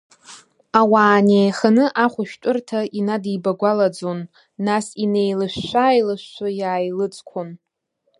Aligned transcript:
Ауаа 0.79 1.19
неиханы 1.27 1.85
ахәышәтәырҭа 2.03 2.79
инадибагәалаӡон, 2.99 4.19
нас 4.65 4.85
инеилышәшәа-ааилышәшәо, 5.03 6.47
иааилыҵқәон. 6.59 7.49